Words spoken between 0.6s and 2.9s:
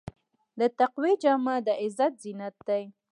تقوی جامه د عزت زینت دی.